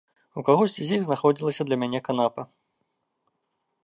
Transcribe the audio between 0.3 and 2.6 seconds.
У кагосьці з іх знаходзілася для мяне канапа.